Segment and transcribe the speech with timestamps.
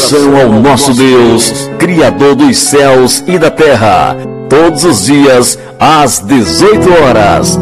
[0.00, 4.16] adoração ao nosso Deus, Criador dos céus e da terra,
[4.48, 7.58] todos os dias às 18 horas.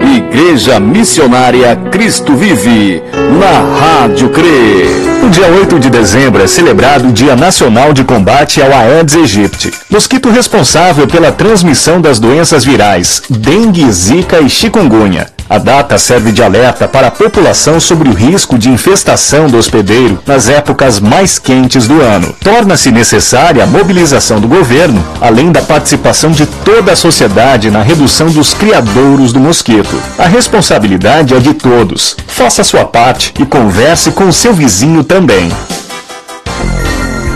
[0.00, 3.02] Igreja Missionária Cristo Vive,
[3.38, 5.08] na Rádio CRE.
[5.22, 9.70] No dia 8 de dezembro é celebrado o Dia Nacional de Combate ao Aedes aegypti,
[9.90, 15.37] mosquito responsável pela transmissão das doenças virais dengue, zika e chikungunya.
[15.50, 20.18] A data serve de alerta para a população sobre o risco de infestação do hospedeiro
[20.26, 22.34] nas épocas mais quentes do ano.
[22.44, 28.26] Torna-se necessária a mobilização do governo, além da participação de toda a sociedade na redução
[28.28, 30.02] dos criadouros do mosquito.
[30.18, 32.14] A responsabilidade é de todos.
[32.26, 35.50] Faça sua parte e converse com seu vizinho também.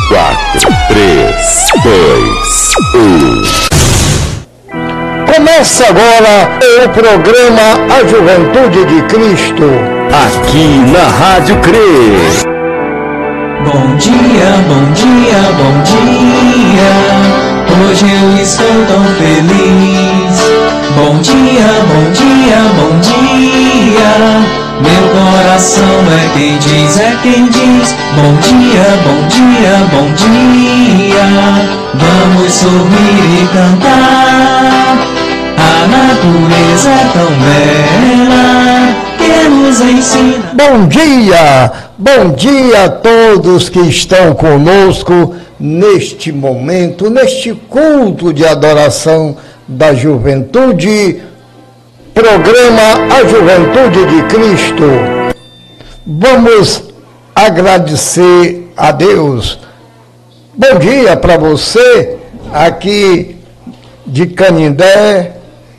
[0.08, 1.36] 4, 3,
[1.84, 3.42] 2, 1.
[5.32, 9.93] Começa agora o programa A Juventude de Cristo.
[10.14, 11.74] Aqui na Rádio CRE.
[13.64, 16.92] Bom dia, bom dia, bom dia.
[17.82, 20.38] Hoje eu estou tão feliz.
[20.94, 24.12] Bom dia, bom dia, bom dia.
[24.80, 27.92] Meu coração é quem diz, é quem diz.
[28.14, 31.26] Bom dia, bom dia, bom dia.
[31.92, 34.96] Vamos sorrir e cantar.
[35.58, 39.03] A natureza é tão bela.
[40.54, 49.36] Bom dia, bom dia a todos que estão conosco neste momento, neste culto de adoração
[49.66, 51.22] da juventude,
[52.12, 54.84] programa A Juventude de Cristo.
[56.06, 56.84] Vamos
[57.34, 59.58] agradecer a Deus.
[60.54, 62.18] Bom dia para você
[62.52, 63.36] aqui
[64.06, 65.32] de Canindé,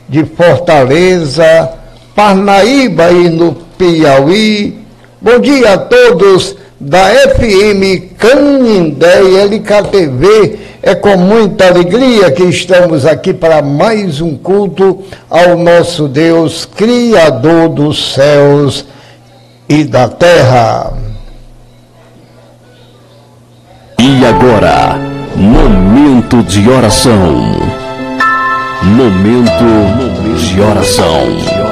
[0.08, 1.85] de Fortaleza,
[2.16, 4.78] Parnaíba e no Piauí.
[5.20, 10.58] Bom dia a todos da FM Canindé e LKTV.
[10.82, 17.68] É com muita alegria que estamos aqui para mais um culto ao nosso Deus, Criador
[17.68, 18.86] dos céus
[19.68, 20.94] e da terra.
[23.98, 24.98] E agora,
[25.36, 27.56] momento de oração.
[28.82, 31.65] Momento de oração.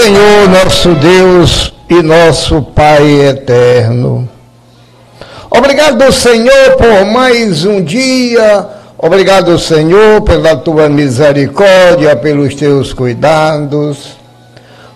[0.00, 4.28] Senhor nosso Deus e nosso Pai eterno.
[5.50, 8.64] Obrigado, Senhor, por mais um dia.
[8.96, 14.16] Obrigado, Senhor, pela tua misericórdia, pelos teus cuidados.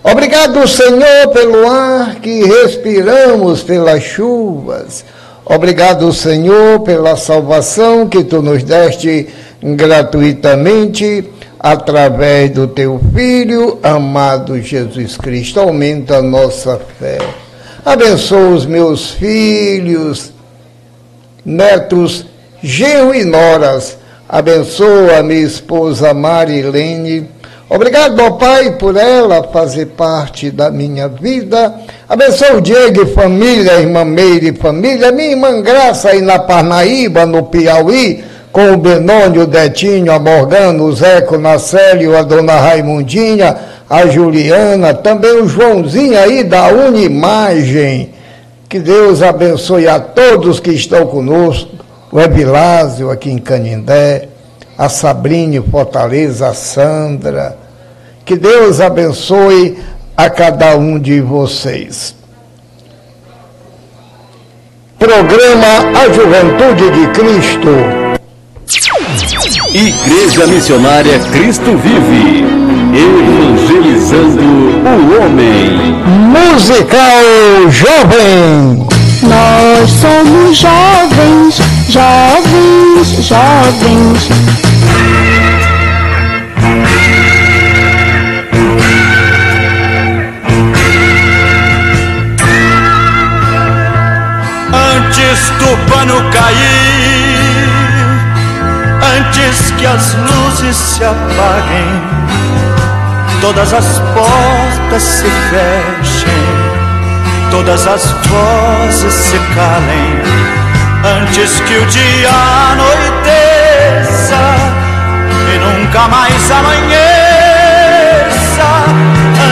[0.01, 5.03] Obrigado, Senhor, pelo ar que respiramos, pelas chuvas.
[5.43, 9.27] Obrigado, Senhor, pela salvação que tu nos deste
[9.61, 11.29] gratuitamente
[11.63, 15.61] através do teu Filho amado Jesus Cristo.
[15.61, 17.19] Aumenta a nossa fé.
[17.85, 20.33] Abençoa os meus filhos,
[21.45, 22.25] netos,
[22.61, 23.97] genro e noras.
[24.27, 27.29] Abençoa a minha esposa Marilene.
[27.69, 31.73] Obrigado, ó Pai, por ela fazer parte da minha vida.
[32.09, 37.25] Abençoa o Diego e família, irmã Meire e família, minha irmã Graça aí na Parnaíba,
[37.25, 42.53] no Piauí com o Benônio, o Detinho, a Morgana, o Zeco, o Nacélio, a Dona
[42.53, 43.57] Raimundinha,
[43.89, 48.13] a Juliana, também o Joãozinho aí da Unimagem.
[48.69, 54.29] Que Deus abençoe a todos que estão conosco, o Evilásio aqui em Canindé,
[54.77, 57.57] a Sabrinho Fortaleza, a Sandra.
[58.23, 59.79] Que Deus abençoe
[60.15, 62.15] a cada um de vocês.
[64.99, 68.13] Programa A Juventude de Cristo
[69.73, 72.45] Igreja Missionária Cristo Vive,
[72.93, 75.95] evangelizando o homem.
[76.29, 78.87] Musical Jovem.
[79.23, 84.29] Nós somos jovens, jovens, jovens.
[94.71, 96.72] Antes do pano cair
[99.35, 101.87] Antes que as luzes se apaguem,
[103.41, 106.29] todas as portas se fechem,
[107.49, 110.21] todas as vozes se calem.
[111.19, 112.29] Antes que o dia
[112.73, 114.37] anoiteça
[115.51, 116.91] e nunca mais amanheça,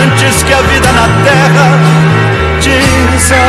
[0.03, 1.71] antes que a vida na terra
[2.61, 3.41] desapareça.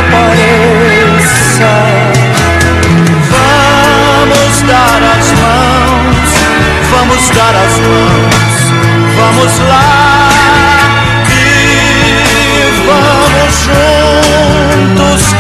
[3.29, 5.22] Vamos dar mãos
[7.03, 8.35] vamos dar as mãos,
[9.17, 10.29] vamos lá.
[11.29, 15.33] E vamos juntos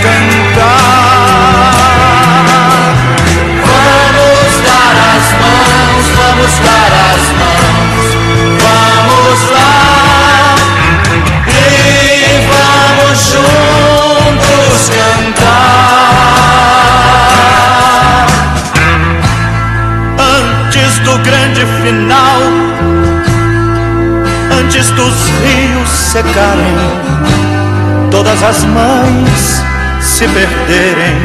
[28.52, 29.64] as mães
[29.98, 31.16] se perderem,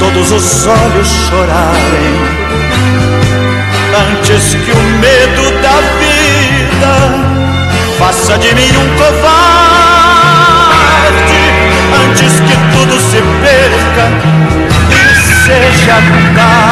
[0.00, 2.16] todos os olhos chorarem,
[4.10, 6.94] antes que o medo da vida
[8.00, 9.92] faça de mim um covarde,
[12.04, 14.10] antes que tudo se perca
[14.90, 15.98] e seja
[16.34, 16.71] tarde.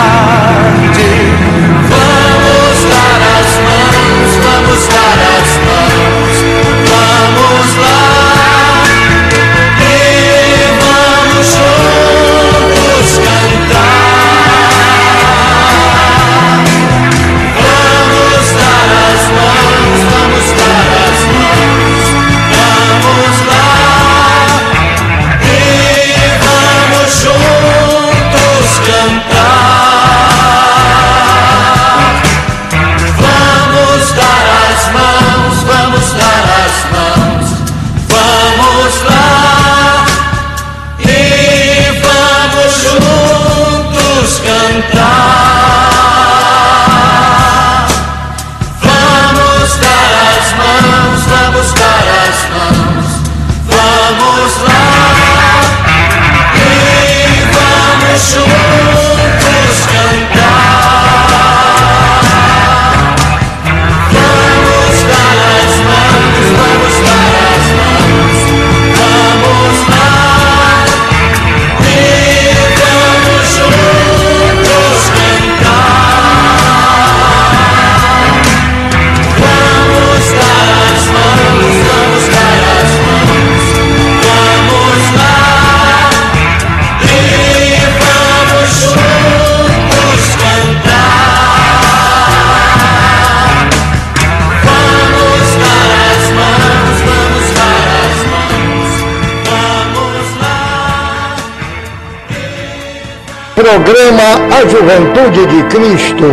[103.61, 106.25] Programa A Juventude de Cristo.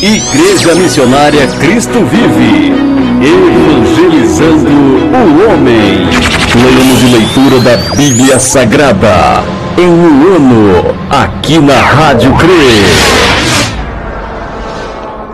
[0.00, 2.72] Igreja Missionária Cristo Vive.
[3.20, 6.06] Evangelizando o homem.
[6.52, 9.42] Plano de leitura da Bíblia Sagrada.
[9.76, 12.84] Em um ano, aqui na Rádio CRE.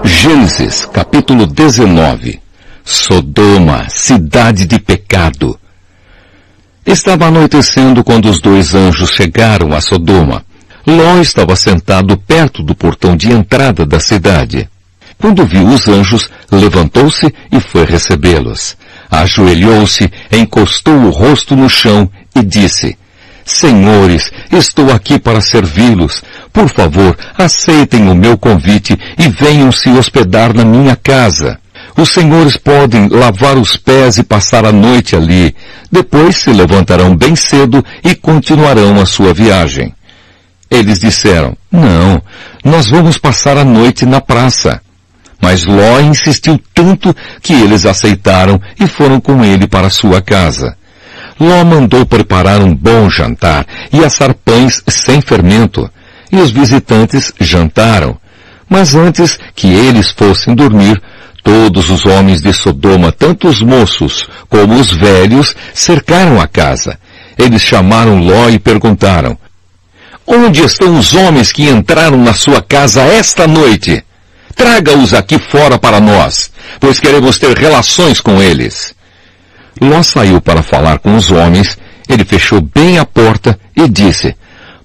[0.08, 2.40] Gênesis, capítulo 19.
[2.82, 5.59] Sodoma, cidade de pecado.
[6.90, 10.44] Estava anoitecendo quando os dois anjos chegaram a Sodoma.
[10.84, 14.68] Ló estava sentado perto do portão de entrada da cidade.
[15.16, 18.76] Quando viu os anjos, levantou-se e foi recebê-los.
[19.08, 22.98] Ajoelhou-se, encostou o rosto no chão e disse,
[23.44, 26.24] Senhores, estou aqui para servi-los.
[26.52, 31.59] Por favor, aceitem o meu convite e venham se hospedar na minha casa.
[31.96, 35.54] Os senhores podem lavar os pés e passar a noite ali.
[35.90, 39.94] Depois se levantarão bem cedo e continuarão a sua viagem.
[40.70, 42.22] Eles disseram, não,
[42.64, 44.80] nós vamos passar a noite na praça.
[45.42, 50.76] Mas Ló insistiu tanto que eles aceitaram e foram com ele para sua casa.
[51.40, 55.90] Ló mandou preparar um bom jantar e assar pães sem fermento,
[56.30, 58.18] e os visitantes jantaram.
[58.68, 61.02] Mas antes que eles fossem dormir,
[61.42, 66.98] todos os homens de Sodoma, tanto os moços como os velhos, cercaram a casa.
[67.38, 69.38] Eles chamaram Ló e perguntaram,
[70.26, 74.04] Onde estão os homens que entraram na sua casa esta noite?
[74.54, 78.94] Traga-os aqui fora para nós, pois queremos ter relações com eles.
[79.80, 81.78] Ló saiu para falar com os homens,
[82.08, 84.36] ele fechou bem a porta e disse,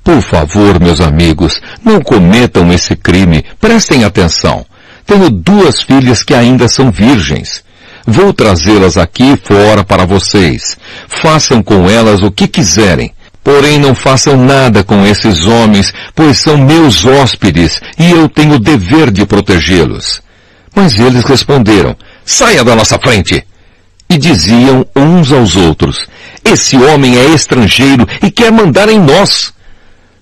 [0.03, 4.65] Por favor, meus amigos, não cometam esse crime, prestem atenção.
[5.05, 7.63] Tenho duas filhas que ainda são virgens.
[8.07, 10.77] Vou trazê-las aqui fora para vocês.
[11.07, 13.11] Façam com elas o que quiserem.
[13.43, 18.59] Porém não façam nada com esses homens, pois são meus hóspedes e eu tenho o
[18.59, 20.19] dever de protegê-los.
[20.75, 21.95] Mas eles responderam,
[22.25, 23.45] saia da nossa frente!
[24.09, 26.07] E diziam uns aos outros,
[26.43, 29.53] esse homem é estrangeiro e quer mandar em nós.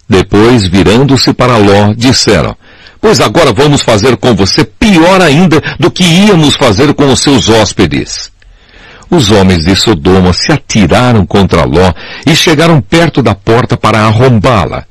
[0.08, 2.56] Depois, virando-se para Ló, disseram,
[3.04, 7.50] pois agora vamos fazer com você pior ainda do que íamos fazer com os seus
[7.50, 8.32] hóspedes.
[9.10, 11.92] Os homens de Sodoma se atiraram contra Ló
[12.26, 14.86] e chegaram perto da porta para arrombá-la.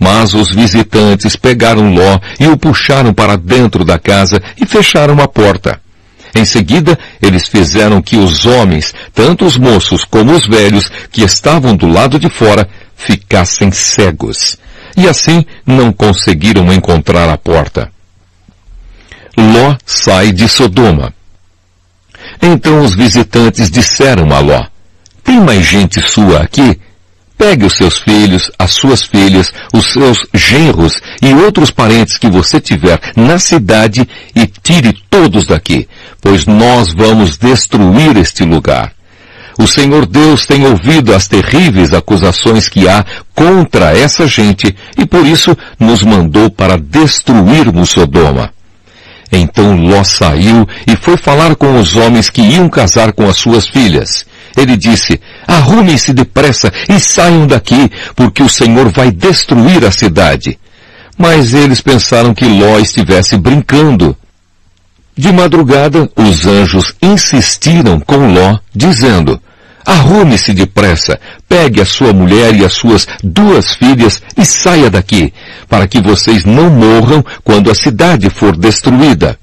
[0.00, 5.28] Mas os visitantes pegaram Ló e o puxaram para dentro da casa e fecharam a
[5.28, 5.78] porta.
[6.34, 11.76] Em seguida, eles fizeram que os homens, tanto os moços como os velhos, que estavam
[11.76, 14.57] do lado de fora, ficassem cegos.
[14.98, 17.88] E assim não conseguiram encontrar a porta.
[19.36, 21.14] Ló sai de Sodoma.
[22.42, 24.66] Então os visitantes disseram a Ló,
[25.22, 26.80] tem mais gente sua aqui?
[27.36, 32.60] Pegue os seus filhos, as suas filhas, os seus genros e outros parentes que você
[32.60, 35.88] tiver na cidade e tire todos daqui,
[36.20, 38.97] pois nós vamos destruir este lugar.
[39.58, 45.26] O Senhor Deus tem ouvido as terríveis acusações que há contra essa gente e por
[45.26, 48.52] isso nos mandou para destruirmos Sodoma.
[49.32, 53.66] Então Ló saiu e foi falar com os homens que iam casar com as suas
[53.66, 54.24] filhas.
[54.56, 60.56] Ele disse, arrumem-se depressa e saiam daqui, porque o Senhor vai destruir a cidade.
[61.16, 64.16] Mas eles pensaram que Ló estivesse brincando.
[65.16, 69.40] De madrugada, os anjos insistiram com Ló, dizendo,
[69.88, 71.18] Arrume-se depressa,
[71.48, 75.32] pegue a sua mulher e as suas duas filhas e saia daqui,
[75.66, 79.38] para que vocês não morram quando a cidade for destruída.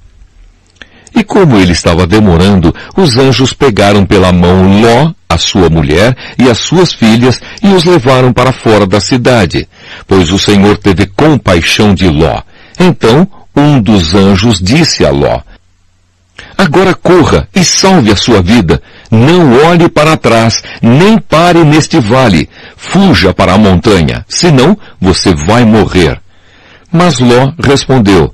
[1.16, 6.48] E como ele estava demorando, os anjos pegaram pela mão Ló, a sua mulher e
[6.48, 9.68] as suas filhas e os levaram para fora da cidade,
[10.06, 12.40] pois o Senhor teve compaixão de Ló.
[12.78, 13.26] Então
[13.56, 15.40] um dos anjos disse a Ló,
[16.56, 18.82] Agora corra e salve a sua vida.
[19.10, 22.48] Não olhe para trás, nem pare neste vale.
[22.76, 26.20] Fuja para a montanha, senão você vai morrer.
[26.92, 28.32] Mas Ló respondeu,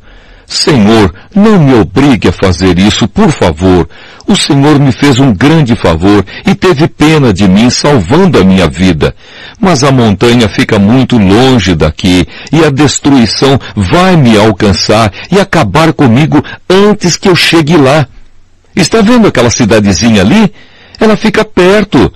[0.52, 3.88] Senhor, não me obrigue a fazer isso, por favor.
[4.26, 8.68] O Senhor me fez um grande favor e teve pena de mim salvando a minha
[8.68, 9.14] vida.
[9.58, 15.92] Mas a montanha fica muito longe daqui e a destruição vai me alcançar e acabar
[15.92, 18.06] comigo antes que eu chegue lá.
[18.74, 20.52] Está vendo aquela cidadezinha ali?
[20.98, 22.12] Ela fica perto.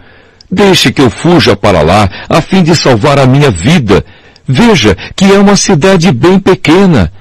[0.50, 4.04] Deixe que eu fuja para lá a fim de salvar a minha vida.
[4.46, 7.12] Veja que é uma cidade bem pequena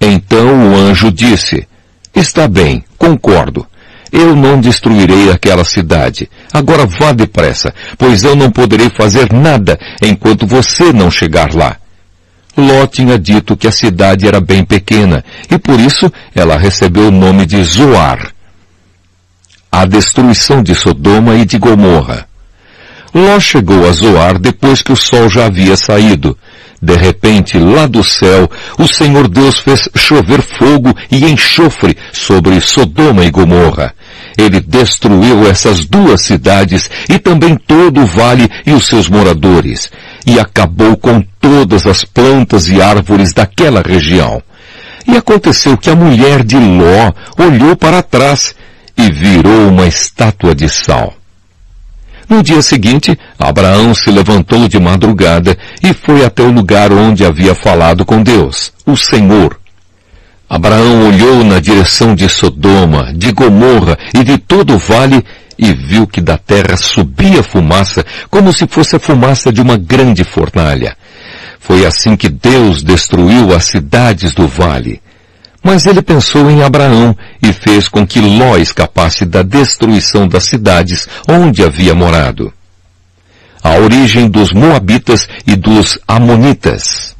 [0.00, 1.68] então o anjo disse,
[2.14, 3.66] está bem, concordo.
[4.10, 6.28] Eu não destruirei aquela cidade.
[6.52, 11.76] Agora vá depressa, pois eu não poderei fazer nada enquanto você não chegar lá.
[12.56, 17.12] Ló tinha dito que a cidade era bem pequena e por isso ela recebeu o
[17.12, 18.32] nome de Zoar.
[19.72, 22.26] A destruição de Sodoma e de Gomorra.
[23.14, 26.36] Ló chegou a Zoar depois que o sol já havia saído.
[26.82, 33.24] De repente, lá do céu, o Senhor Deus fez chover fogo e enxofre sobre Sodoma
[33.24, 33.94] e Gomorra.
[34.36, 39.90] Ele destruiu essas duas cidades e também todo o vale e os seus moradores,
[40.26, 44.42] e acabou com todas as plantas e árvores daquela região.
[45.06, 48.54] E aconteceu que a mulher de Ló olhou para trás
[48.96, 51.14] e virou uma estátua de sal.
[52.28, 57.56] No dia seguinte, Abraão se levantou de madrugada e foi até o lugar onde havia
[57.56, 59.58] falado com Deus, o Senhor.
[60.48, 65.24] Abraão olhou na direção de Sodoma, de Gomorra e de todo o vale
[65.58, 70.24] e viu que da terra subia fumaça, como se fosse a fumaça de uma grande
[70.24, 70.96] fornalha.
[71.58, 75.02] Foi assim que Deus destruiu as cidades do vale.
[75.62, 81.06] Mas ele pensou em Abraão e fez com que Ló escapasse da destruição das cidades
[81.28, 82.52] onde havia morado.
[83.62, 87.14] A origem dos Moabitas e dos Amonitas.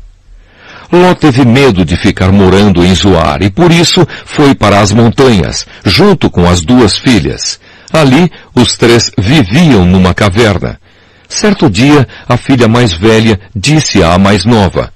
[0.91, 5.67] Ló teve medo de ficar morando em Zoar e por isso foi para as montanhas,
[5.85, 7.61] junto com as duas filhas.
[7.93, 10.81] Ali, os três viviam numa caverna.
[11.29, 14.93] Certo dia, a filha mais velha disse à mais nova,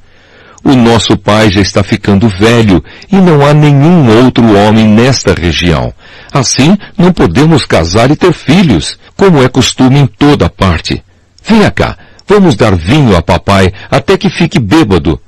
[0.65, 5.93] o nosso pai já está ficando velho e não há nenhum outro homem nesta região.
[6.33, 11.05] Assim, não podemos casar e ter filhos, como é costume em toda parte.
[11.47, 15.21] Venha cá, vamos dar vinho a papai até que fique bêbado.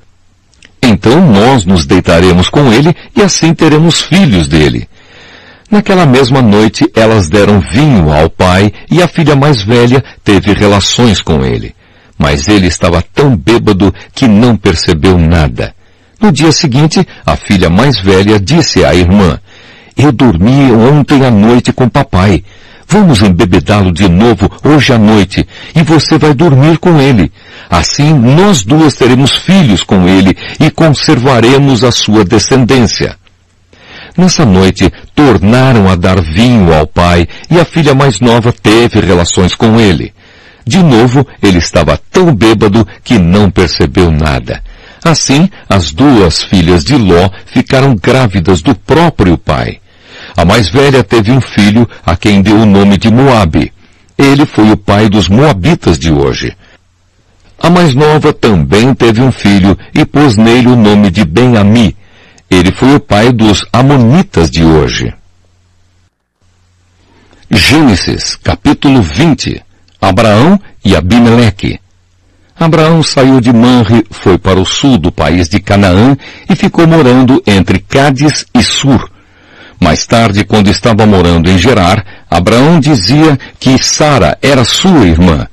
[0.81, 4.89] Então nós nos deitaremos com ele e assim teremos filhos dele.
[5.69, 11.21] Naquela mesma noite elas deram vinho ao pai e a filha mais velha teve relações
[11.21, 11.76] com ele
[12.17, 15.73] mas ele estava tão bêbado que não percebeu nada.
[16.19, 19.39] No dia seguinte, a filha mais velha disse à irmã,
[19.95, 22.43] eu dormi ontem à noite com papai.
[22.87, 27.31] Vamos embebedá-lo de novo hoje à noite e você vai dormir com ele.
[27.69, 33.17] Assim nós duas teremos filhos com ele e conservaremos a sua descendência.
[34.15, 39.53] Nessa noite, tornaram a dar vinho ao pai e a filha mais nova teve relações
[39.53, 40.13] com ele.
[40.67, 44.61] De novo, ele estava tão bêbado que não percebeu nada.
[45.01, 49.79] Assim, as duas filhas de Ló ficaram grávidas do próprio pai.
[50.35, 53.71] A mais velha teve um filho a quem deu o nome de Moabe.
[54.17, 56.53] Ele foi o pai dos Moabitas de hoje.
[57.57, 61.95] A mais nova também teve um filho e pôs nele o nome de Ben-Ami.
[62.51, 65.13] Ele foi o pai dos Amonitas de hoje.
[67.49, 69.65] Gênesis, capítulo 20
[70.01, 71.79] Abraão e Abimeleque.
[72.59, 76.17] Abraão saiu de Manre, foi para o sul do país de Canaã
[76.49, 79.09] e ficou morando entre Cádiz e Sur.
[79.79, 85.47] Mais tarde, quando estava morando em Gerar, Abraão dizia que Sara era sua irmã.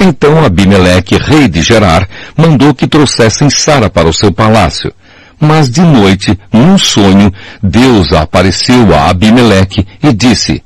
[0.00, 4.92] Então Abimeleque, rei de Gerar, mandou que trouxessem Sara para o seu palácio.
[5.40, 7.32] Mas de noite, num sonho,
[7.62, 10.62] Deus apareceu a Abimeleque e disse,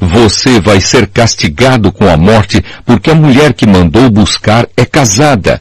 [0.00, 5.60] você vai ser castigado com a morte porque a mulher que mandou buscar é casada.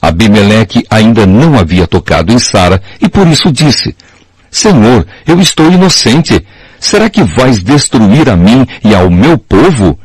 [0.00, 3.96] Abimeleque ainda não havia tocado em Sara e por isso disse,
[4.50, 6.44] Senhor, eu estou inocente.
[6.78, 9.98] Será que vais destruir a mim e ao meu povo?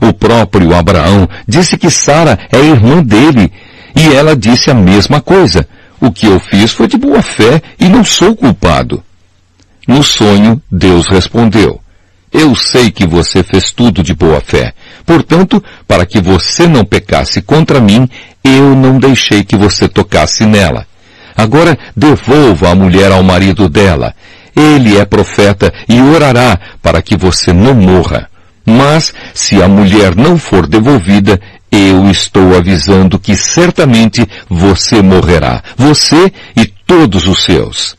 [0.00, 3.52] O próprio Abraão disse que Sara é irmã dele
[3.94, 5.68] e ela disse a mesma coisa.
[6.00, 9.02] O que eu fiz foi de boa fé e não sou culpado.
[9.86, 11.80] No sonho, Deus respondeu,
[12.32, 14.72] eu sei que você fez tudo de boa fé.
[15.04, 18.08] Portanto, para que você não pecasse contra mim,
[18.44, 20.86] eu não deixei que você tocasse nela.
[21.36, 24.14] Agora devolva a mulher ao marido dela.
[24.54, 28.28] Ele é profeta e orará para que você não morra.
[28.66, 36.32] Mas, se a mulher não for devolvida, eu estou avisando que certamente você morrerá, você
[36.56, 37.97] e todos os seus.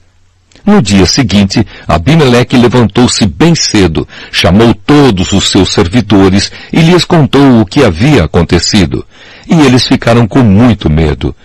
[0.65, 7.61] No dia seguinte, Abimeleque levantou-se bem cedo, chamou todos os seus servidores e lhes contou
[7.61, 9.05] o que havia acontecido.
[9.49, 11.35] E eles ficaram com muito medo.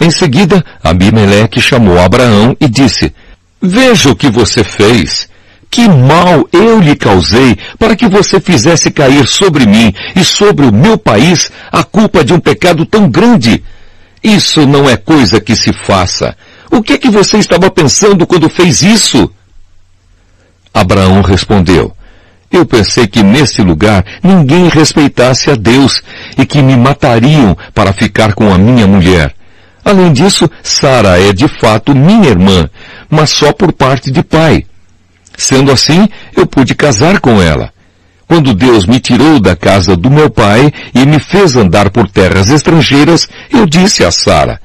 [0.00, 3.12] Em seguida, Abimeleque chamou Abraão e disse,
[3.60, 5.28] Veja o que você fez.
[5.70, 10.72] Que mal eu lhe causei para que você fizesse cair sobre mim e sobre o
[10.72, 13.62] meu país a culpa de um pecado tão grande.
[14.22, 16.36] Isso não é coisa que se faça.
[16.70, 19.30] O que é que você estava pensando quando fez isso?
[20.72, 21.92] Abraão respondeu,
[22.50, 26.02] eu pensei que nesse lugar ninguém respeitasse a Deus
[26.36, 29.34] e que me matariam para ficar com a minha mulher.
[29.84, 32.68] Além disso, Sara é de fato minha irmã,
[33.08, 34.66] mas só por parte de pai.
[35.36, 37.72] Sendo assim, eu pude casar com ela.
[38.26, 42.50] Quando Deus me tirou da casa do meu pai e me fez andar por terras
[42.50, 44.60] estrangeiras, eu disse a Sara,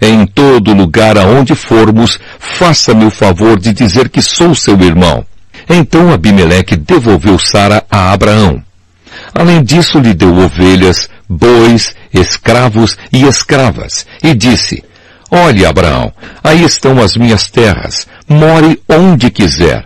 [0.00, 5.24] em todo lugar aonde formos, faça-me o favor de dizer que sou seu irmão.
[5.68, 8.62] Então Abimeleque devolveu Sara a Abraão.
[9.34, 14.82] Além disso, lhe deu ovelhas, bois, escravos e escravas, e disse,
[15.30, 19.84] Olhe, Abraão, aí estão as minhas terras, more onde quiser.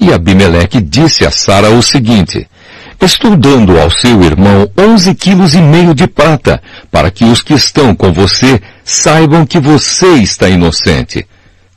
[0.00, 2.46] E Abimeleque disse a Sara o seguinte,
[3.00, 7.54] Estou dando ao seu irmão onze quilos e meio de prata, para que os que
[7.54, 11.24] estão com você saibam que você está inocente.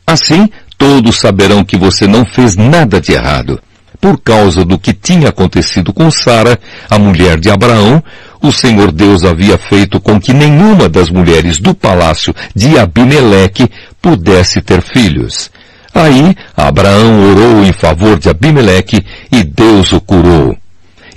[0.06, 3.62] Assim, todos saberão que você não fez nada de errado.
[4.00, 8.04] Por causa do que tinha acontecido com Sara, a mulher de Abraão,
[8.42, 13.70] o Senhor Deus havia feito com que nenhuma das mulheres do palácio de Abimeleque
[14.02, 15.52] pudesse ter filhos.
[15.94, 20.58] Aí Abraão orou em favor de Abimeleque e Deus o curou.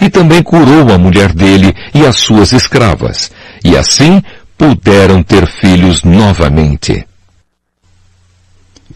[0.00, 3.30] E também curou a mulher dele e as suas escravas.
[3.64, 4.22] E assim
[4.56, 7.06] puderam ter filhos novamente.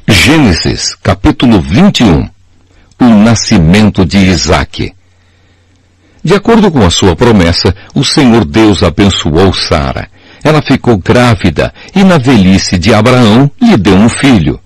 [0.06, 2.28] Gênesis capítulo 21
[3.00, 4.94] O nascimento de Isaac
[6.24, 10.08] De acordo com a sua promessa, o Senhor Deus abençoou Sara.
[10.42, 14.58] Ela ficou grávida e na velhice de Abraão lhe deu um filho.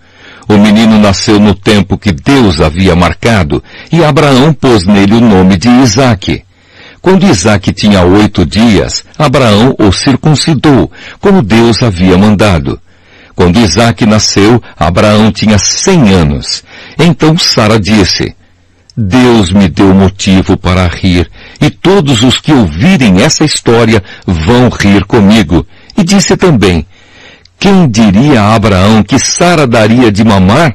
[0.53, 5.57] O menino nasceu no tempo que Deus havia marcado e Abraão pôs nele o nome
[5.57, 6.45] de Isaque.
[7.01, 12.79] Quando Isaac tinha oito dias, Abraão o circuncidou, como Deus havia mandado.
[13.35, 16.63] Quando Isaac nasceu, Abraão tinha cem anos.
[16.99, 18.37] Então Sara disse,
[18.95, 21.31] Deus me deu motivo para rir,
[21.63, 25.67] e todos os que ouvirem essa história vão rir comigo.
[25.97, 26.85] E disse também,
[27.63, 30.75] quem diria a Abraão que Sara daria de mamar?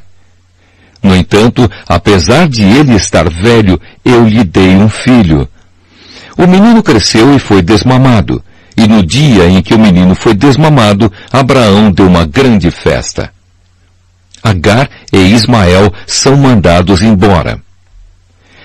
[1.03, 5.49] No entanto, apesar de ele estar velho, eu lhe dei um filho.
[6.37, 8.41] O menino cresceu e foi desmamado.
[8.77, 13.33] E no dia em que o menino foi desmamado, Abraão deu uma grande festa.
[14.41, 17.59] Agar e Ismael são mandados embora.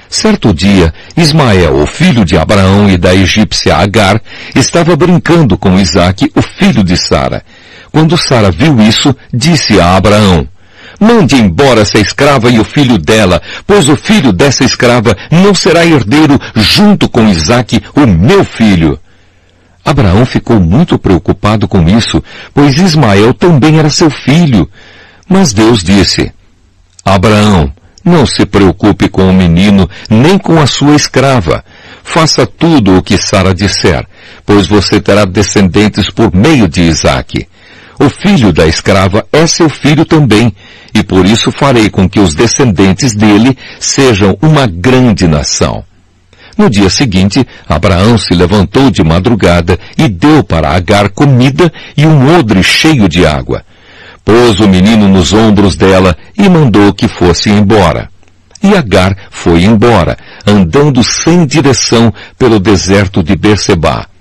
[0.09, 4.23] Certo dia, Ismael, o filho de Abraão e da egípcia Agar,
[4.55, 7.43] estava brincando com Isaque, o filho de Sara.
[7.93, 10.49] Quando Sara viu isso, disse a Abraão,
[11.03, 15.85] Mande embora essa escrava e o filho dela, pois o filho dessa escrava não será
[15.85, 18.97] herdeiro junto com Isaque, o meu filho.
[19.85, 22.23] Abraão ficou muito preocupado com isso,
[22.55, 24.71] pois Ismael também era seu filho.
[25.29, 26.33] Mas Deus disse,
[27.05, 27.73] Abraão,
[28.05, 31.65] não se preocupe com o menino, nem com a sua escrava.
[32.05, 34.07] Faça tudo o que Sara disser,
[34.47, 37.49] pois você terá descendentes por meio de Isaque.
[37.99, 40.53] O filho da escrava é seu filho também,
[40.95, 45.85] e por isso farei com que os descendentes dele sejam uma grande nação.
[46.57, 52.39] No dia seguinte, Abraão se levantou de madrugada e deu para Agar comida e um
[52.39, 53.65] odre cheio de água.
[54.25, 58.09] Pôs o menino nos ombros dela e mandou que fosse embora.
[58.63, 64.12] E Agar foi embora, andando sem direção pelo deserto de Berseba.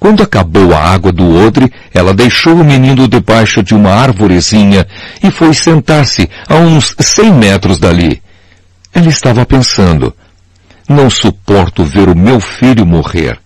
[0.00, 4.86] Quando acabou a água do odre, ela deixou o menino debaixo de uma arvorezinha
[5.22, 8.22] e foi sentar-se a uns cem metros dali.
[8.94, 10.16] Ela estava pensando,
[10.88, 13.38] não suporto ver o meu filho morrer.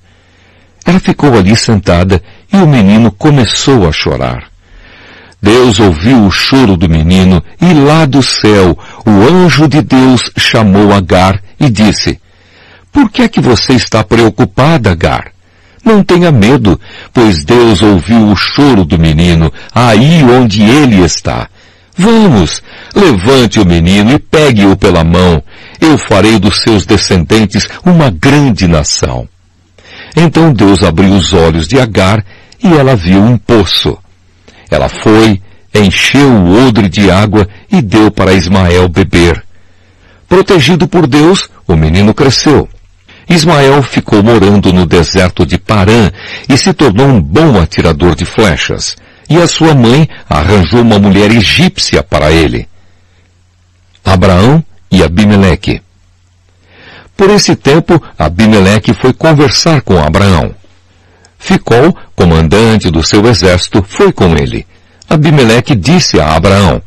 [0.86, 4.44] Ela ficou ali sentada e o menino começou a chorar.
[5.42, 10.92] Deus ouviu o choro do menino e lá do céu o anjo de Deus chamou
[10.92, 12.20] Agar e disse,
[12.92, 15.33] Por que é que você está preocupada, Agar?
[15.84, 16.80] Não tenha medo,
[17.12, 21.48] pois Deus ouviu o choro do menino aí onde ele está.
[21.96, 22.62] Vamos,
[22.94, 25.42] levante o menino e pegue-o pela mão.
[25.80, 29.28] Eu farei dos seus descendentes uma grande nação.
[30.16, 32.24] Então Deus abriu os olhos de Agar
[32.62, 33.96] e ela viu um poço.
[34.70, 35.40] Ela foi,
[35.74, 39.44] encheu o odre de água e deu para Ismael beber.
[40.28, 42.68] Protegido por Deus, o menino cresceu.
[43.28, 46.10] Ismael ficou morando no deserto de Parã
[46.48, 48.96] e se tornou um bom atirador de flechas.
[49.28, 52.68] E a sua mãe arranjou uma mulher egípcia para ele.
[54.04, 55.80] Abraão e Abimeleque.
[57.16, 60.54] Por esse tempo, Abimeleque foi conversar com Abraão.
[61.38, 64.66] Ficou, comandante do seu exército, foi com ele.
[65.08, 66.82] Abimeleque disse a Abraão,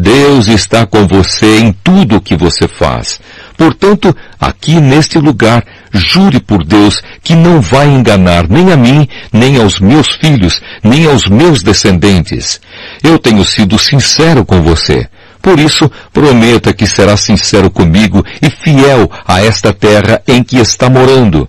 [0.00, 3.20] Deus está com você em tudo o que você faz.
[3.56, 9.56] Portanto, aqui neste lugar, jure por Deus que não vai enganar nem a mim, nem
[9.56, 12.60] aos meus filhos, nem aos meus descendentes.
[13.02, 15.08] Eu tenho sido sincero com você.
[15.42, 20.88] Por isso, prometa que será sincero comigo e fiel a esta terra em que está
[20.88, 21.48] morando.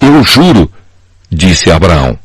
[0.00, 0.68] Eu juro,
[1.30, 2.18] disse Abraão.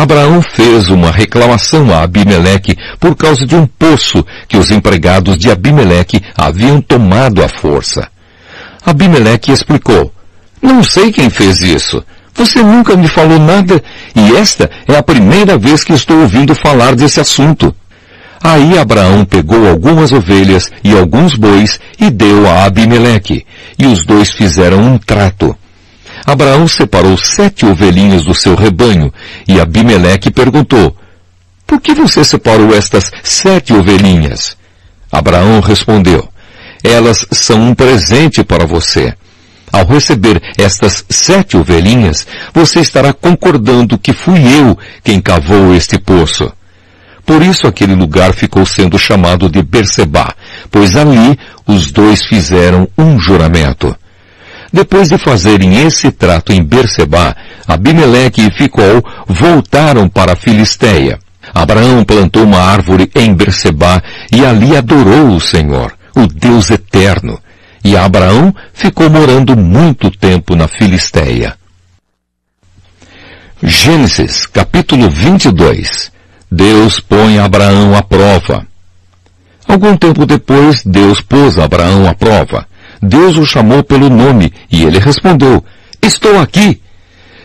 [0.00, 5.50] Abraão fez uma reclamação a Abimeleque por causa de um poço que os empregados de
[5.50, 8.08] Abimeleque haviam tomado à força.
[8.82, 10.10] Abimeleque explicou,
[10.62, 12.02] não sei quem fez isso.
[12.32, 13.82] Você nunca me falou nada
[14.16, 17.74] e esta é a primeira vez que estou ouvindo falar desse assunto.
[18.42, 23.44] Aí Abraão pegou algumas ovelhas e alguns bois e deu a Abimeleque,
[23.78, 25.54] e os dois fizeram um trato.
[26.26, 29.12] Abraão separou sete ovelhinhas do seu rebanho,
[29.48, 30.96] e Abimeleque perguntou,
[31.66, 34.56] Por que você separou estas sete ovelhinhas?
[35.10, 36.28] Abraão respondeu,
[36.82, 39.14] Elas são um presente para você.
[39.72, 46.52] Ao receber estas sete ovelhinhas, você estará concordando que fui eu quem cavou este poço.
[47.24, 50.34] Por isso aquele lugar ficou sendo chamado de Berseba,
[50.70, 53.94] pois ali os dois fizeram um juramento.
[54.72, 61.18] Depois de fazerem esse trato em Berseba, Abimeleque e Ficol voltaram para a Filisteia.
[61.52, 64.02] Abraão plantou uma árvore em Berseba
[64.32, 67.38] e ali adorou o Senhor, o Deus eterno.
[67.82, 71.56] E Abraão ficou morando muito tempo na Filisteia.
[73.62, 76.12] Gênesis capítulo 22
[76.50, 78.66] Deus põe Abraão à prova.
[79.68, 82.66] Algum tempo depois, Deus pôs Abraão à prova.
[83.02, 85.64] Deus o chamou pelo nome e ele respondeu,
[86.02, 86.80] Estou aqui.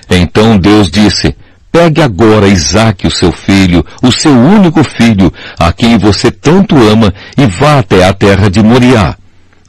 [0.10, 1.36] Então Deus disse,
[1.72, 7.13] Pegue agora Isaque, o seu filho, o seu único filho, a quem você tanto ama,
[7.38, 9.15] e vá até a terra de Moriá.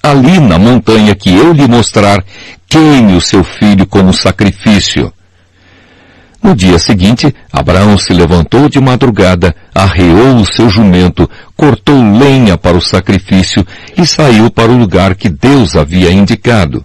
[0.03, 2.22] Ali na montanha que eu lhe mostrar,
[2.68, 5.12] queime o seu filho como sacrifício.
[6.46, 12.76] No dia seguinte, Abraão se levantou de madrugada, arreou o seu jumento, cortou lenha para
[12.76, 13.66] o sacrifício
[13.98, 16.85] e saiu para o lugar que Deus havia indicado.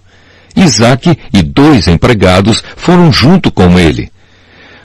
[0.56, 4.10] Isaac e dois empregados foram junto com ele.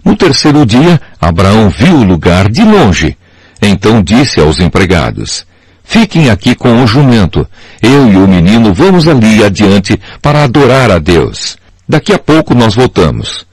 [0.06, 3.18] No terceiro dia, Abraão viu o lugar de longe.
[3.60, 5.44] Então disse aos empregados,
[5.84, 7.48] Fiquem aqui com o jumento.
[7.82, 11.58] Eu e o menino vamos ali adiante para adorar a Deus.
[11.90, 13.47] Daqui a pouco nós voltamos.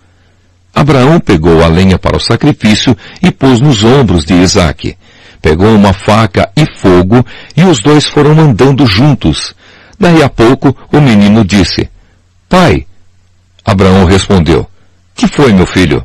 [0.74, 4.96] Abraão pegou a lenha para o sacrifício e pôs nos ombros de Isaque.
[5.40, 7.24] Pegou uma faca e fogo
[7.56, 9.54] e os dois foram andando juntos.
[9.98, 11.88] Daí a pouco o menino disse,
[12.48, 12.86] Pai.
[13.64, 14.66] Abraão respondeu,
[15.14, 16.04] Que foi, meu filho?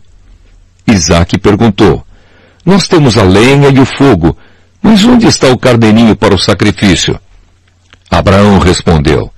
[0.87, 2.05] Isaque perguntou,
[2.65, 4.37] Nós temos a lenha e o fogo,
[4.81, 7.19] mas onde está o cardeirinho para o sacrifício?
[8.09, 9.31] Abraão respondeu,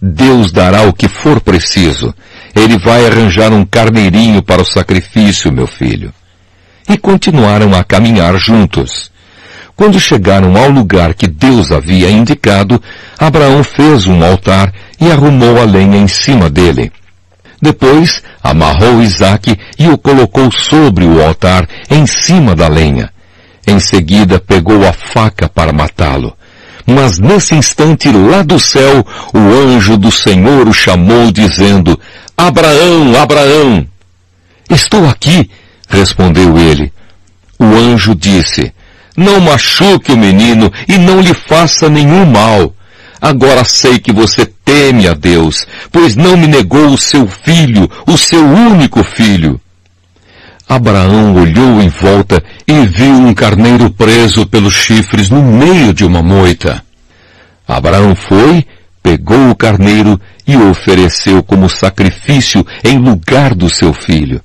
[0.00, 2.14] Deus dará o que for preciso.
[2.56, 6.12] Ele vai arranjar um carneirinho para o sacrifício, meu filho.
[6.88, 9.10] E continuaram a caminhar juntos.
[9.76, 12.82] Quando chegaram ao lugar que Deus havia indicado,
[13.18, 16.90] Abraão fez um altar e arrumou a lenha em cima dele.
[17.60, 23.10] Depois, amarrou Isaque e o colocou sobre o altar, em cima da lenha.
[23.66, 26.34] Em seguida, pegou a faca para matá-lo.
[26.86, 31.98] Mas nesse instante, lá do céu, o anjo do Senhor o chamou, dizendo,
[32.36, 33.86] Abraão, Abraão!
[34.68, 35.50] Estou aqui,
[35.88, 36.92] respondeu ele.
[37.58, 38.72] O anjo disse,
[39.16, 42.74] não machuque o menino e não lhe faça nenhum mal.
[43.20, 48.18] Agora sei que você teme a Deus, pois não me negou o seu filho, o
[48.18, 49.58] seu único filho.
[50.68, 56.22] Abraão olhou em volta e viu um carneiro preso pelos chifres no meio de uma
[56.22, 56.84] moita.
[57.66, 58.66] Abraão foi,
[59.02, 64.40] pegou o carneiro e o ofereceu como sacrifício em lugar do seu filho.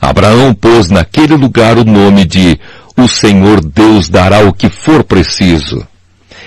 [0.00, 2.58] Abraão pôs naquele lugar o nome de
[2.96, 5.86] O Senhor Deus dará o que for preciso.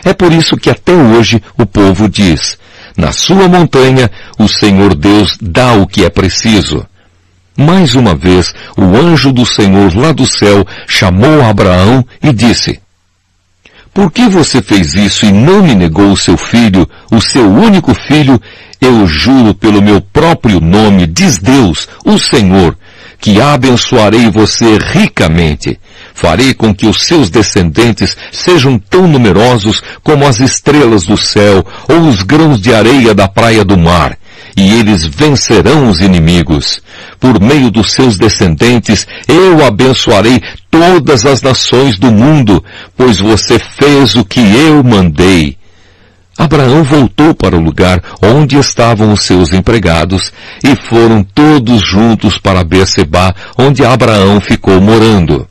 [0.04, 2.58] É por isso que até hoje o povo diz,
[2.96, 6.86] na sua montanha o Senhor Deus dá o que é preciso.
[7.58, 12.80] Mais uma vez, o anjo do Senhor lá do céu chamou Abraão e disse,
[13.92, 17.96] Por que você fez isso e não me negou o seu filho, o seu único
[17.96, 18.40] filho?
[18.80, 22.78] Eu juro pelo meu próprio nome, diz Deus, o Senhor,
[23.20, 25.80] que abençoarei você ricamente.
[26.14, 32.02] Farei com que os seus descendentes sejam tão numerosos como as estrelas do céu ou
[32.08, 34.18] os grãos de areia da praia do mar
[34.58, 36.82] e eles vencerão os inimigos.
[37.20, 42.64] Por meio dos seus descendentes, eu abençoarei todas as nações do mundo,
[42.96, 45.57] pois você fez o que eu mandei.
[46.38, 50.32] Abraão voltou para o lugar onde estavam os seus empregados
[50.64, 55.48] e foram todos juntos para Berseba, onde Abraão ficou morando.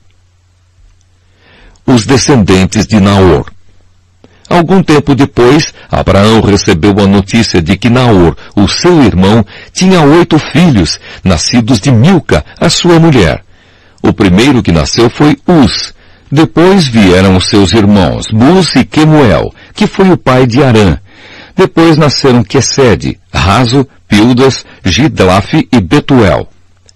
[1.85, 3.51] Os descendentes de Naor.
[4.49, 10.38] Algum tempo depois, Abraão recebeu a notícia de que Naor, o seu irmão, tinha oito
[10.38, 13.44] filhos, nascidos de Milca, a sua mulher.
[14.03, 15.96] O primeiro que nasceu foi Uz.
[16.37, 20.99] Depois vieram os seus irmãos, Bus e Quemuel, que foi o pai de Arã.
[21.57, 26.46] Depois nasceram Quesede, Raso, Pildas, Gidlaf e Betuel.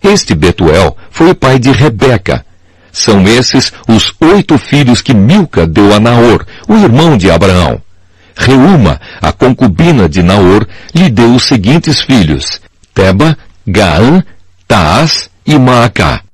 [0.02, 2.44] Este Betuel foi o pai de Rebeca.
[2.92, 7.80] São esses os oito filhos que Milca deu a Naor, o irmão de Abraão.
[8.36, 12.60] Reuma, a concubina de Naor, lhe deu os seguintes filhos,
[12.92, 14.22] Teba, Gaã,
[14.68, 16.24] Taás e Maacá.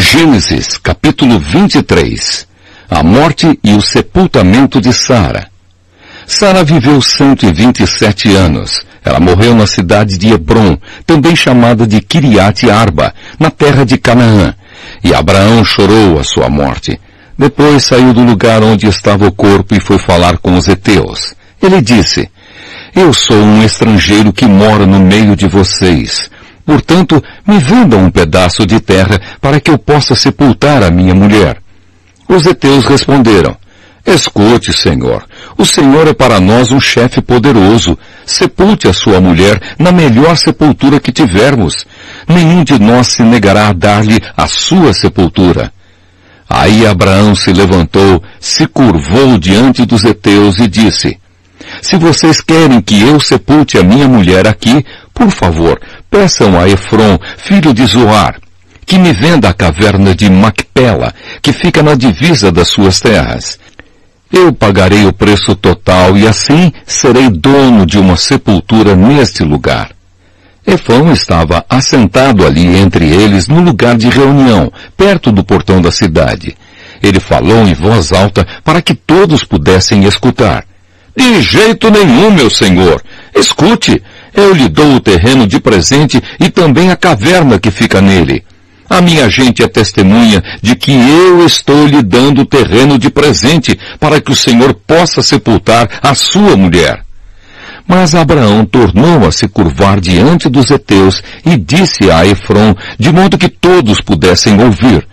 [0.00, 2.46] Gênesis, capítulo 23.
[2.88, 5.48] A morte e o sepultamento de Sara.
[6.24, 8.80] Sara viveu 127 anos.
[9.04, 14.54] Ela morreu na cidade de Hebron, também chamada de Kiriat Arba, na terra de Canaã.
[15.02, 17.00] E Abraão chorou a sua morte.
[17.36, 21.34] Depois saiu do lugar onde estava o corpo e foi falar com os heteus.
[21.60, 22.30] Ele disse,
[22.94, 26.30] Eu sou um estrangeiro que mora no meio de vocês.
[26.68, 31.56] Portanto, me vendam um pedaço de terra para que eu possa sepultar a minha mulher.
[32.28, 33.56] Os heteus responderam,
[34.04, 35.24] Escute, Senhor,
[35.56, 37.98] o Senhor é para nós um chefe poderoso.
[38.26, 41.86] Sepulte a sua mulher na melhor sepultura que tivermos.
[42.28, 45.72] Nenhum de nós se negará a dar-lhe a sua sepultura.
[46.46, 51.18] Aí Abraão se levantou, se curvou diante dos heteus e disse,
[51.80, 54.84] Se vocês querem que eu sepulte a minha mulher aqui,
[55.18, 58.40] por favor, peçam a Efron, filho de Zoar,
[58.86, 63.58] que me venda a caverna de Macpela, que fica na divisa das suas terras.
[64.32, 69.90] Eu pagarei o preço total e assim serei dono de uma sepultura neste lugar.
[70.64, 76.56] Efron estava assentado ali entre eles no lugar de reunião, perto do portão da cidade.
[77.02, 80.64] Ele falou em voz alta para que todos pudessem escutar.
[81.16, 83.02] De jeito nenhum, meu senhor.
[83.34, 84.00] Escute,
[84.34, 88.44] eu lhe dou o terreno de presente e também a caverna que fica nele.
[88.88, 93.78] A minha gente é testemunha de que eu estou lhe dando o terreno de presente
[94.00, 97.04] para que o Senhor possa sepultar a sua mulher.
[97.86, 103.38] Mas Abraão tornou a se curvar diante dos heteus e disse a Efron, de modo
[103.38, 105.06] que todos pudessem ouvir,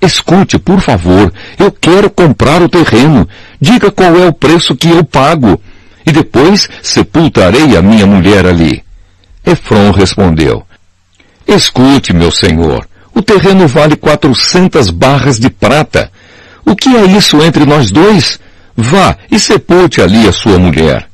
[0.00, 3.26] Escute, por favor, eu quero comprar o terreno.
[3.60, 5.60] Diga qual é o preço que eu pago
[6.06, 8.82] e depois sepultarei a minha mulher ali.
[9.44, 10.62] Efron respondeu,
[11.46, 16.10] Escute, meu senhor, o terreno vale quatrocentas barras de prata.
[16.64, 18.38] O que é isso entre nós dois?
[18.76, 21.08] Vá e sepulte ali a sua mulher.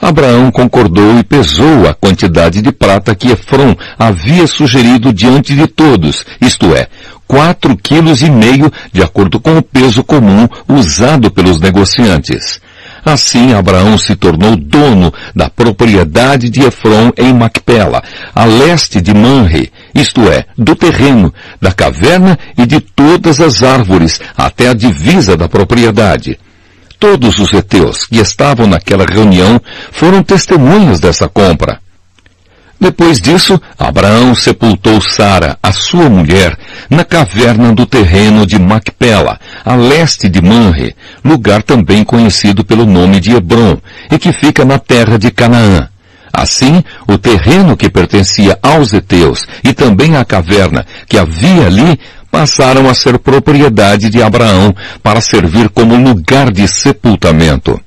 [0.00, 6.24] Abraão concordou e pesou a quantidade de prata que Efron havia sugerido diante de todos,
[6.40, 6.88] isto é,
[7.28, 12.60] quatro quilos e meio, de acordo com o peso comum usado pelos negociantes.
[13.04, 18.02] Assim Abraão se tornou dono da propriedade de Efron em Macpela,
[18.34, 24.20] a leste de Manre, isto é, do terreno, da caverna e de todas as árvores,
[24.36, 26.38] até a divisa da propriedade.
[26.98, 31.79] Todos os heteus que estavam naquela reunião foram testemunhas dessa compra.
[32.80, 36.56] Depois disso, Abraão sepultou Sara, a sua mulher,
[36.88, 43.20] na caverna do terreno de Macpela, a leste de Manre, lugar também conhecido pelo nome
[43.20, 43.76] de Hebron,
[44.10, 45.90] e que fica na terra de Canaã.
[46.32, 52.00] Assim, o terreno que pertencia aos heteus e também a caverna que havia ali
[52.30, 57.78] passaram a ser propriedade de Abraão para servir como lugar de sepultamento.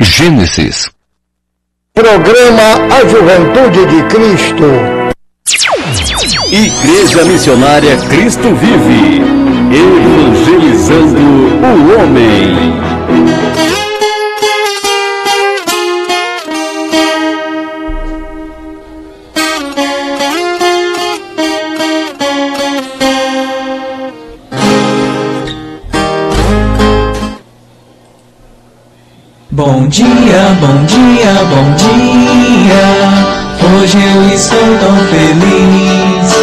[0.00, 0.90] Gênesis
[1.94, 4.64] Programa A Juventude de Cristo.
[6.50, 9.20] Igreja Missionária Cristo Vive.
[9.70, 11.20] Evangelizando
[11.60, 12.91] o homem.
[29.64, 30.08] Bom dia,
[30.60, 32.82] bom dia, bom dia.
[33.78, 36.34] Hoje eu estou tão feliz.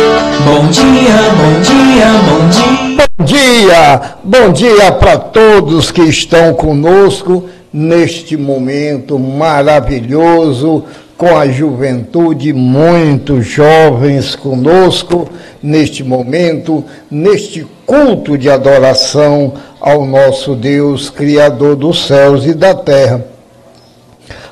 [0.46, 3.08] Bom dia, bom dia, bom dia.
[3.18, 7.44] Bom dia, bom dia para todos que estão conosco
[7.74, 10.86] neste momento maravilhoso,
[11.18, 15.28] com a juventude, muitos jovens conosco
[15.62, 23.26] neste momento, neste culto de adoração ao nosso Deus, Criador dos céus e da terra.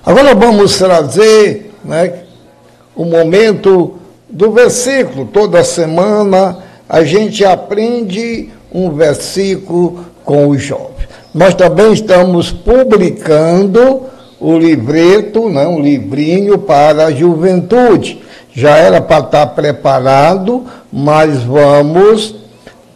[0.04, 2.14] Agora vamos trazer né,
[2.96, 3.94] o momento
[4.28, 5.28] do versículo.
[5.28, 6.58] Toda semana
[6.90, 11.08] a gente aprende um versículo com os jovens.
[11.32, 14.02] Nós também estamos publicando
[14.40, 18.20] o livreto, né, um livrinho para a juventude.
[18.52, 22.47] Já era para estar preparado, mas vamos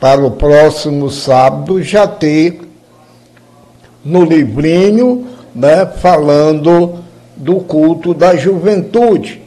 [0.01, 2.59] para o próximo sábado já ter
[4.03, 6.95] no livrinho né, falando
[7.37, 9.39] do culto da juventude.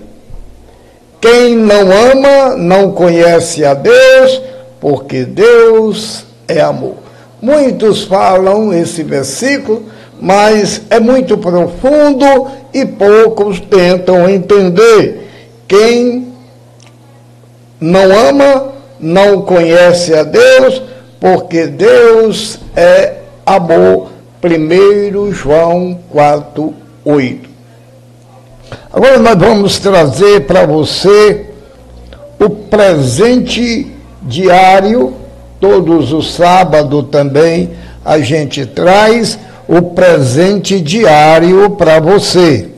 [1.20, 4.42] Quem não ama não conhece a Deus,
[4.80, 6.96] porque Deus é amor.
[7.42, 9.84] Muitos falam esse versículo,
[10.22, 15.28] mas é muito profundo e poucos tentam entender.
[15.68, 16.34] Quem
[17.82, 20.82] não ama não conhece a Deus,
[21.20, 24.12] porque Deus é amor.
[24.44, 26.74] 1 João 4,
[27.04, 27.50] 8.
[28.94, 31.48] Agora nós vamos trazer para você
[32.40, 33.92] o presente
[34.22, 35.14] diário,
[35.60, 37.72] todos os sábados também
[38.04, 42.70] a gente traz o presente diário para você.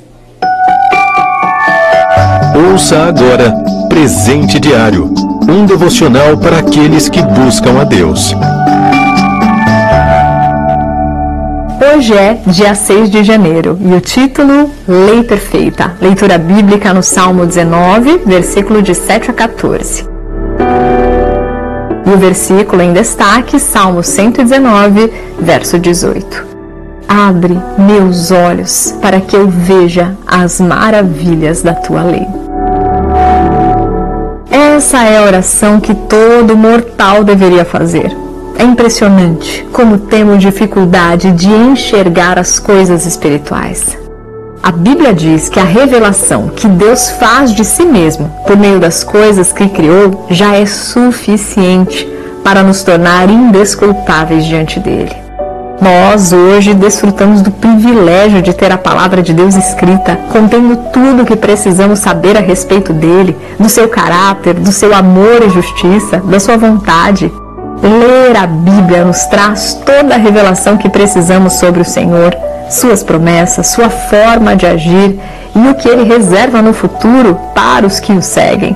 [2.71, 3.53] Ouça agora
[3.89, 5.13] Presente Diário
[5.49, 8.33] um devocional para aqueles que buscam a Deus.
[11.79, 15.95] Hoje é dia 6 de janeiro e o título Lei Perfeita.
[16.01, 20.07] Leitura bíblica no Salmo 19, versículo de 7 a 14.
[22.03, 26.47] E o versículo em destaque, Salmo 119, verso 18.
[27.07, 32.27] Abre meus olhos para que eu veja as maravilhas da tua lei.
[34.49, 38.26] Essa é a oração que todo mortal deveria fazer.
[38.59, 43.95] É impressionante como temos dificuldade de enxergar as coisas espirituais.
[44.63, 49.03] A Bíblia diz que a revelação que Deus faz de si mesmo por meio das
[49.03, 52.09] coisas que criou já é suficiente
[52.43, 55.15] para nos tornar indesculpáveis diante dele.
[55.79, 61.25] Nós hoje desfrutamos do privilégio de ter a palavra de Deus escrita, contendo tudo o
[61.25, 66.39] que precisamos saber a respeito dele, do seu caráter, do seu amor e justiça, da
[66.39, 67.31] sua vontade.
[67.81, 72.35] Ler a Bíblia nos traz toda a revelação que precisamos sobre o Senhor,
[72.69, 75.19] suas promessas, sua forma de agir
[75.55, 78.75] e o que ele reserva no futuro para os que o seguem.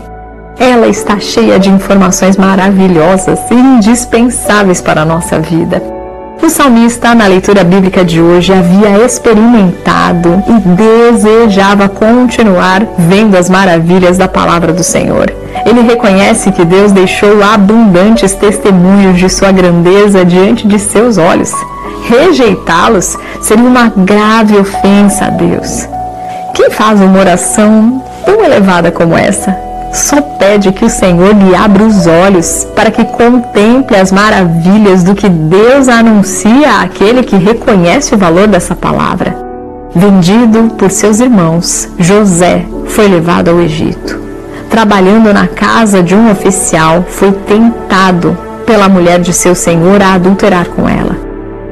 [0.60, 6.01] Ela está cheia de informações maravilhosas e indispensáveis para a nossa vida.
[6.44, 14.18] O salmista, na leitura bíblica de hoje, havia experimentado e desejava continuar vendo as maravilhas
[14.18, 15.32] da palavra do Senhor.
[15.66, 21.54] Ele reconhece que Deus deixou abundantes testemunhos de sua grandeza diante de seus olhos.
[22.08, 25.88] Rejeitá-los seria uma grave ofensa a Deus.
[26.56, 29.70] Quem faz uma oração tão elevada como essa?
[29.94, 35.14] Só pede que o Senhor lhe abra os olhos para que contemple as maravilhas do
[35.14, 39.36] que Deus anuncia àquele que reconhece o valor dessa palavra.
[39.94, 44.22] Vendido por seus irmãos, José foi levado ao Egito.
[44.70, 50.68] Trabalhando na casa de um oficial, foi tentado pela mulher de seu senhor a adulterar
[50.70, 51.11] com ela.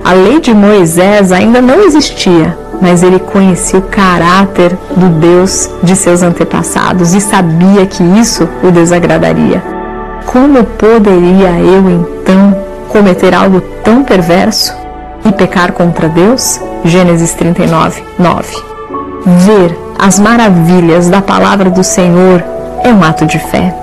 [0.04, 5.96] A lei de Moisés ainda não existia, mas ele conhecia o caráter do Deus de
[5.96, 9.62] seus antepassados e sabia que isso o desagradaria.
[10.26, 12.56] Como poderia eu então
[12.88, 14.74] cometer algo tão perverso
[15.26, 16.60] e pecar contra Deus?
[16.86, 18.56] Gênesis 39, 9.
[19.26, 22.44] Ver as maravilhas da palavra do Senhor
[22.84, 23.76] é um ato de fé.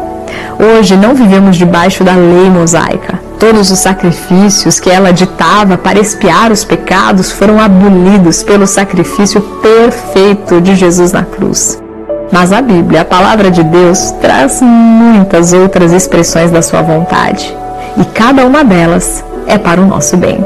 [0.59, 3.26] Hoje não vivemos debaixo da lei mosaica.
[3.39, 10.61] Todos os sacrifícios que ela ditava para expiar os pecados foram abolidos pelo sacrifício perfeito
[10.61, 11.81] de Jesus na cruz.
[12.33, 17.55] Mas a Bíblia, a palavra de Deus, traz muitas outras expressões da sua vontade.
[17.99, 20.45] E cada uma delas é para o nosso bem.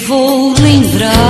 [0.06, 1.27] vou lembrar.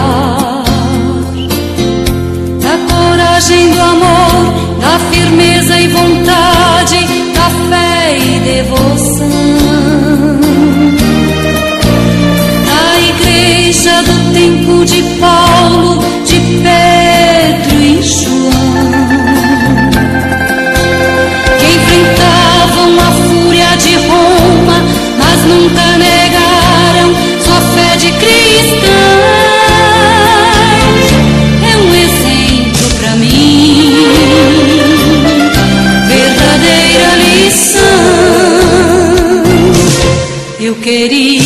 [40.80, 41.37] quería.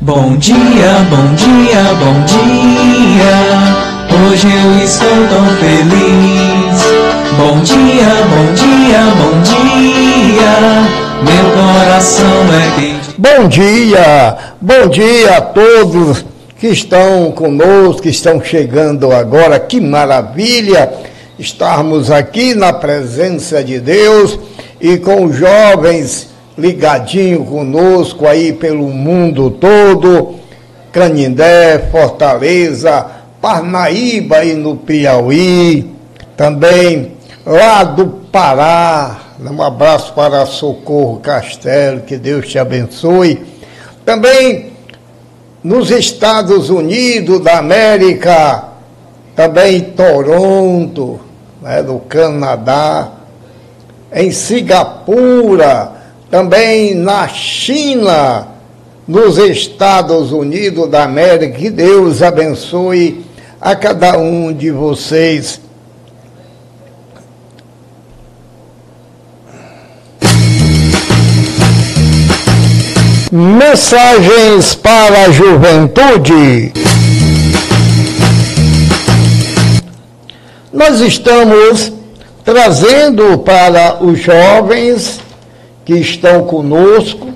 [0.00, 3.34] Bom dia, bom dia, bom dia.
[4.28, 6.78] Hoje eu estou tão feliz.
[7.36, 10.54] Bom dia, bom dia, bom dia.
[11.24, 13.14] Meu coração é quente.
[13.18, 16.33] Bom dia, bom dia a todos
[16.64, 19.60] que estão conosco, que estão chegando agora.
[19.60, 20.90] Que maravilha
[21.38, 24.38] estarmos aqui na presença de Deus
[24.80, 30.36] e com os jovens ligadinho conosco aí pelo mundo todo,
[30.90, 33.08] Canindé, Fortaleza,
[33.42, 35.90] Parnaíba e no Piauí,
[36.34, 37.12] também
[37.44, 43.44] lá do Pará, um abraço para Socorro Castelo, que Deus te abençoe.
[44.02, 44.73] Também
[45.64, 48.64] nos Estados Unidos da América,
[49.34, 51.18] também em Toronto,
[51.62, 53.10] né, no Canadá,
[54.12, 55.92] em Singapura,
[56.30, 58.46] também na China,
[59.08, 61.58] nos Estados Unidos da América.
[61.58, 63.24] Que Deus abençoe
[63.58, 65.62] a cada um de vocês.
[73.36, 76.72] Mensagens para a juventude.
[80.72, 81.92] Nós estamos
[82.44, 85.18] trazendo para os jovens
[85.84, 87.34] que estão conosco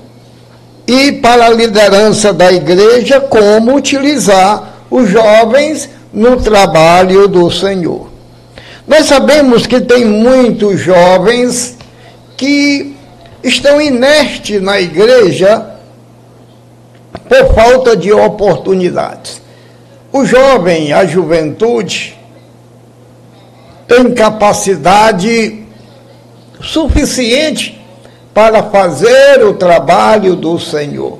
[0.86, 8.08] e para a liderança da igreja como utilizar os jovens no trabalho do Senhor.
[8.86, 11.76] Nós sabemos que tem muitos jovens
[12.36, 12.94] que
[13.42, 15.76] estão inertes na igreja
[17.28, 19.40] por falta de oportunidades.
[20.12, 22.18] O jovem, a juventude,
[23.86, 25.64] tem capacidade
[26.60, 27.78] suficiente
[28.34, 31.18] para fazer o trabalho do Senhor.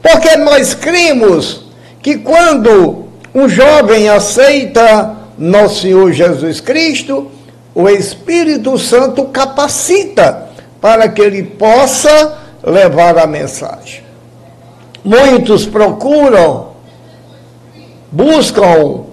[0.00, 1.66] Porque nós cremos
[2.00, 7.30] que quando um jovem aceita nosso Senhor Jesus Cristo,
[7.74, 10.48] o Espírito Santo capacita
[10.80, 14.02] para que ele possa levar a mensagem.
[15.04, 16.68] Muitos procuram,
[18.10, 19.04] buscam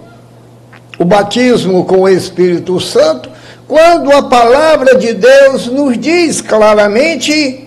[0.96, 3.28] o batismo com o Espírito Santo,
[3.66, 7.66] quando a palavra de Deus nos diz claramente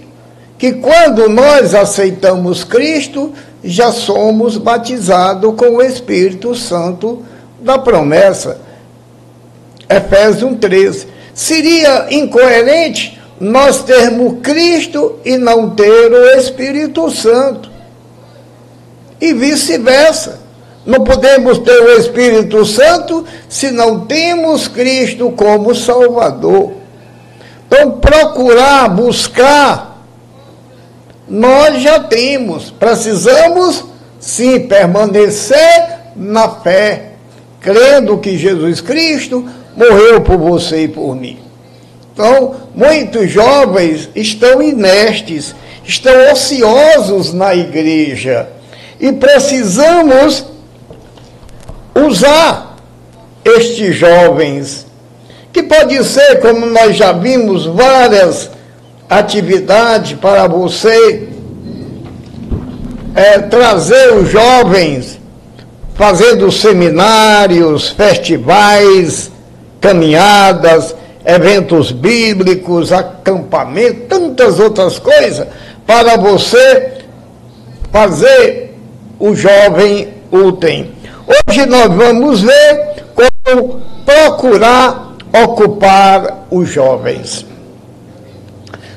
[0.57, 7.25] que quando nós aceitamos Cristo, já somos batizados com o Espírito Santo
[7.59, 8.61] da promessa.
[9.89, 11.07] Efésios 13.
[11.33, 17.72] Seria incoerente nós termos Cristo e não ter o Espírito Santo
[19.23, 20.41] e vice-versa.
[20.85, 26.73] Não podemos ter o Espírito Santo se não temos Cristo como Salvador.
[27.65, 30.03] Então, procurar, buscar,
[31.25, 32.69] nós já temos.
[32.69, 33.85] Precisamos,
[34.19, 37.13] sim, permanecer na fé,
[37.61, 39.47] crendo que Jesus Cristo
[39.77, 41.39] morreu por você e por mim.
[42.13, 45.55] Então, muitos jovens estão inestes,
[45.85, 48.49] estão ociosos na igreja
[49.03, 50.45] e precisamos
[51.93, 52.77] usar
[53.43, 54.87] estes jovens,
[55.51, 58.49] que pode ser, como nós já vimos, várias
[59.09, 61.27] atividades para você
[63.13, 65.19] é, trazer os jovens
[65.95, 69.29] fazendo seminários, festivais,
[69.81, 70.95] caminhadas,
[71.25, 75.45] eventos bíblicos, acampamento, tantas outras coisas,
[75.85, 76.99] para você
[77.91, 78.72] fazer
[79.23, 80.87] o jovem útil.
[81.47, 87.45] Hoje nós vamos ver como procurar ocupar os jovens.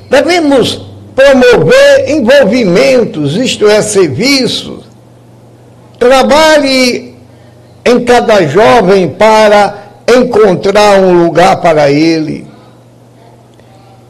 [0.09, 4.83] Devemos promover envolvimentos, isto é, serviços.
[5.97, 7.15] Trabalhe
[7.85, 9.75] em cada jovem para
[10.13, 12.45] encontrar um lugar para ele.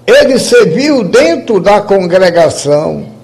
[0.07, 3.16] Ele serviu dentro da congregação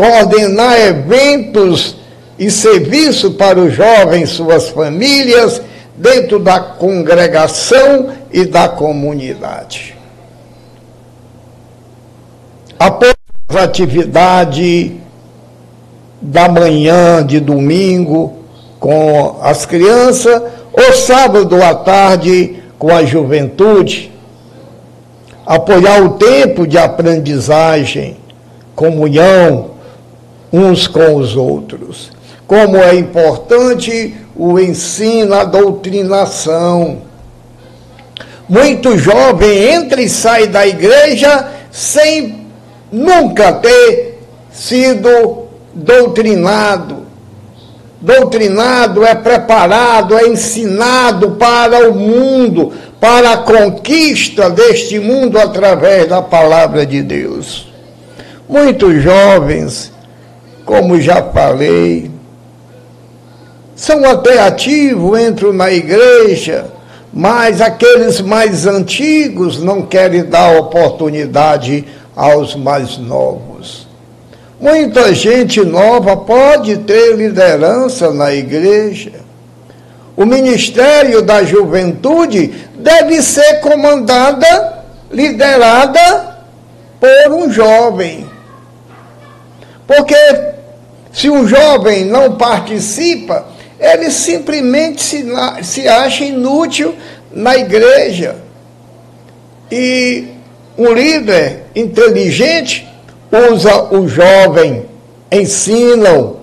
[0.00, 1.94] coordenar eventos
[2.38, 5.60] e serviço para os jovens, suas famílias,
[5.94, 9.94] dentro da congregação e da comunidade.
[12.78, 13.12] Após
[13.50, 14.96] a atividade
[16.22, 18.38] da manhã de domingo
[18.78, 20.40] com as crianças,
[20.72, 24.10] ou sábado à tarde com a juventude,
[25.44, 28.16] apoiar o tempo de aprendizagem,
[28.74, 29.78] comunhão,
[30.52, 32.10] uns com os outros.
[32.46, 37.02] Como é importante o ensino, a doutrinação.
[38.48, 42.46] Muito jovem entra e sai da igreja sem
[42.90, 44.18] nunca ter
[44.50, 47.06] sido doutrinado.
[48.00, 56.22] Doutrinado é preparado, é ensinado para o mundo, para a conquista deste mundo através da
[56.22, 57.68] palavra de Deus.
[58.48, 59.92] Muitos jovens,
[60.70, 62.08] como já falei,
[63.74, 66.66] são até ativos, entram na igreja,
[67.12, 73.88] mas aqueles mais antigos não querem dar oportunidade aos mais novos.
[74.60, 79.10] Muita gente nova pode ter liderança na igreja.
[80.16, 86.36] O ministério da juventude deve ser comandada, liderada
[87.00, 88.24] por um jovem.
[89.84, 90.14] Porque
[91.12, 93.46] se um jovem não participa,
[93.78, 95.24] ele simplesmente se,
[95.62, 96.94] se acha inútil
[97.32, 98.36] na igreja.
[99.70, 100.24] E
[100.76, 102.86] um líder inteligente
[103.52, 104.84] usa o jovem,
[105.30, 106.40] ensina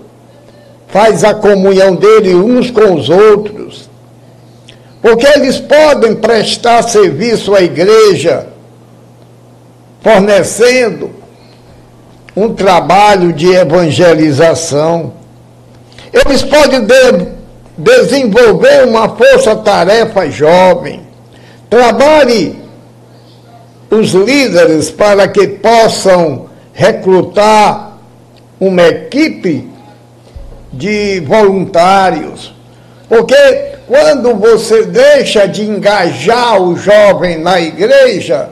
[0.87, 3.89] faz a comunhão dele uns com os outros.
[5.01, 8.47] Porque eles podem prestar serviço à igreja,
[10.01, 11.11] fornecendo
[12.37, 15.13] um trabalho de evangelização.
[16.13, 17.29] Eles podem de,
[17.75, 21.01] desenvolver uma força-tarefa jovem.
[21.67, 22.61] Trabalhe
[23.89, 27.97] os líderes para que possam recrutar
[28.59, 29.67] uma equipe
[30.71, 32.53] de voluntários.
[33.09, 38.49] Porque quando você deixa de engajar o jovem na igreja,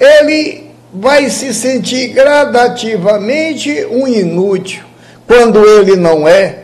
[0.00, 0.61] ele
[0.92, 4.84] vai se sentir gradativamente um inútil
[5.26, 6.58] quando ele não é.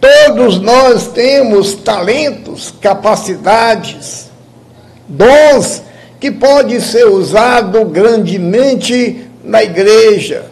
[0.00, 4.30] Todos nós temos talentos, capacidades,
[5.08, 5.82] dons
[6.18, 10.46] que pode ser usado grandemente na igreja.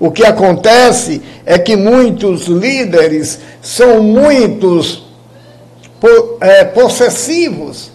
[0.00, 5.04] O que acontece é que muitos líderes são muitos
[6.40, 7.92] é, possessivos.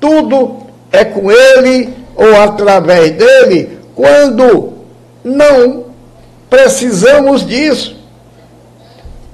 [0.00, 4.74] Tudo é com ele ou através dele, quando
[5.24, 5.88] não
[6.48, 7.96] Precisamos disso.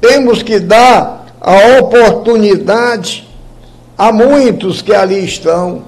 [0.00, 3.28] Temos que dar a oportunidade
[3.96, 5.82] a muitos que ali estão.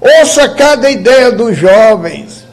[0.00, 2.44] Ouça cada ideia dos jovens.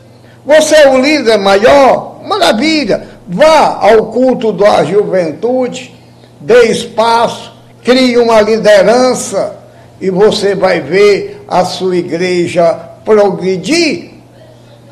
[0.45, 2.21] Você é um líder maior?
[2.23, 3.07] Maravilha!
[3.27, 5.95] Vá ao culto da juventude,
[6.41, 7.53] dê espaço,
[7.83, 9.55] crie uma liderança
[10.01, 14.11] e você vai ver a sua igreja progredir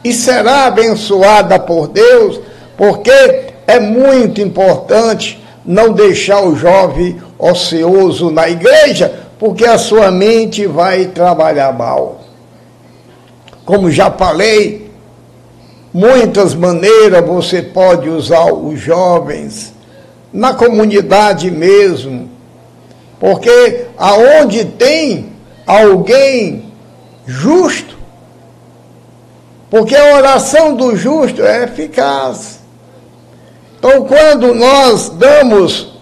[0.04, 2.40] e será abençoada por Deus
[2.78, 10.66] porque é muito importante não deixar o jovem ocioso na igreja, porque a sua mente
[10.66, 12.22] vai trabalhar mal.
[13.66, 14.90] Como já falei,
[15.94, 19.74] muitas maneiras você pode usar os jovens
[20.32, 22.30] na comunidade mesmo,
[23.20, 25.30] porque aonde tem
[25.66, 26.72] alguém
[27.26, 27.97] justo,
[29.70, 32.60] porque a oração do justo é eficaz.
[33.78, 35.94] Então, quando nós damos,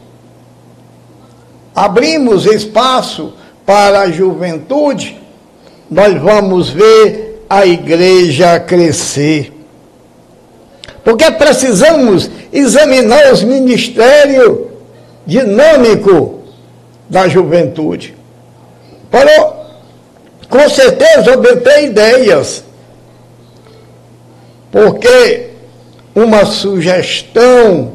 [1.75, 3.33] abrimos espaço
[3.65, 5.19] para a juventude,
[5.89, 9.51] nós vamos ver a igreja crescer.
[11.03, 14.67] Porque precisamos examinar os ministérios
[15.25, 16.35] dinâmicos
[17.09, 18.15] da juventude.
[19.11, 19.53] Para,
[20.49, 22.63] com certeza, obter ideias.
[24.75, 25.51] Porque
[26.13, 27.93] uma sugestão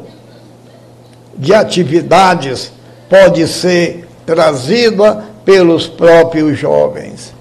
[1.37, 2.71] de atividades
[3.07, 7.35] pode ser trazida pelos próprios jovens.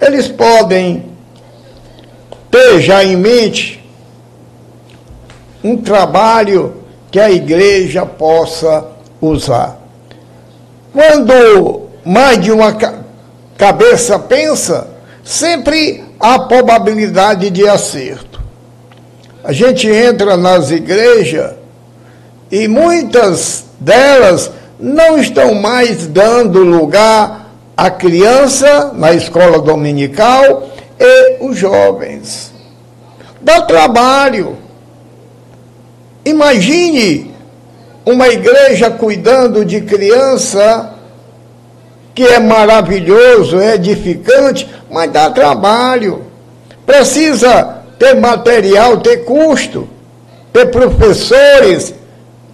[0.00, 1.10] Eles podem
[2.50, 3.84] ter já em mente
[5.62, 6.76] um trabalho
[7.10, 9.78] que a igreja possa usar.
[10.90, 12.74] Quando mais de uma
[13.58, 14.88] cabeça pensa,
[15.22, 18.29] sempre há probabilidade de acerto.
[19.42, 21.52] A gente entra nas igrejas
[22.50, 30.68] e muitas delas não estão mais dando lugar à criança na escola dominical
[30.98, 32.52] e os jovens.
[33.40, 34.58] Dá trabalho.
[36.24, 37.34] Imagine
[38.04, 40.94] uma igreja cuidando de criança,
[42.14, 46.24] que é maravilhoso, é edificante, mas dá trabalho.
[46.84, 49.86] Precisa ter material, ter custo,
[50.54, 51.94] ter professores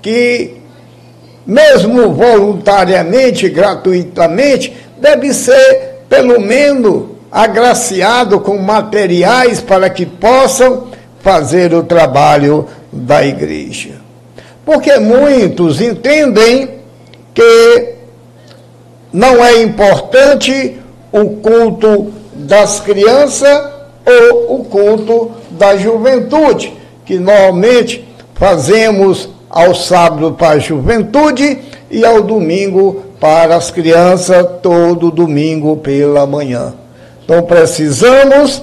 [0.03, 0.57] que
[1.47, 10.89] mesmo voluntariamente, gratuitamente, deve ser pelo menos agraciado com materiais para que possam
[11.21, 14.01] fazer o trabalho da igreja.
[14.65, 16.81] Porque muitos entendem
[17.33, 17.95] que
[19.13, 20.77] não é importante
[21.13, 23.76] o culto das crianças
[24.07, 26.73] ou o culto da juventude,
[27.05, 31.59] que normalmente fazemos ao sábado para a juventude
[31.91, 36.75] e ao domingo para as crianças, todo domingo pela manhã.
[37.25, 38.63] Então precisamos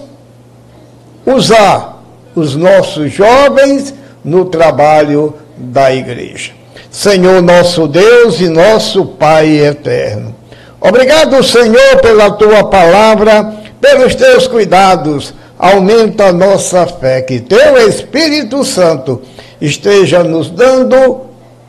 [1.26, 2.02] usar
[2.36, 6.52] os nossos jovens no trabalho da igreja.
[6.90, 10.36] Senhor nosso Deus e nosso Pai eterno.
[10.80, 15.34] Obrigado, Senhor, pela tua palavra, pelos teus cuidados.
[15.60, 19.22] Aumenta a nossa fé, que teu Espírito Santo
[19.60, 21.22] esteja nos dando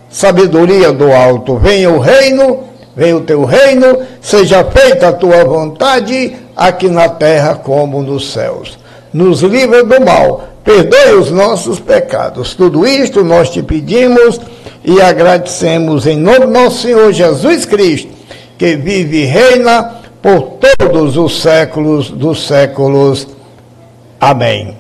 [0.08, 1.56] sabedoria do alto.
[1.56, 2.60] Venha o reino,
[2.96, 8.78] venha o teu reino, seja feita a tua vontade, aqui na terra como nos céus.
[9.12, 12.54] Nos livra do mal, perdoe os nossos pecados.
[12.54, 14.40] Tudo isto nós te pedimos
[14.84, 18.10] e agradecemos em nome do nosso Senhor Jesus Cristo,
[18.56, 23.28] que vive e reina por todos os séculos dos séculos.
[24.18, 24.74] Amém.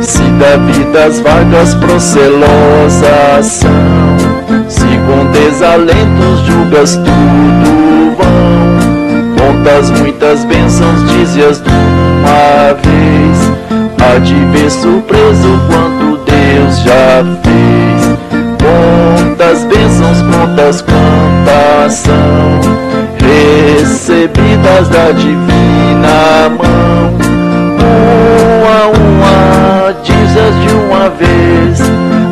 [0.00, 3.70] Se da vida as vagas procelosas são,
[4.66, 13.01] se com desalentos julgas tudo vão, contas muitas bênçãos, dizias de uma vez,
[14.12, 18.18] há de ver surpreso quanto Deus já fez.
[18.60, 22.60] Quantas bênçãos, quantas quantas são
[23.18, 27.12] recebidas da divina mão.
[28.60, 31.80] Uma a uma, dizes de uma vez,